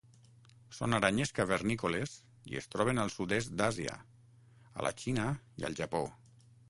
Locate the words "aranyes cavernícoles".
0.99-2.15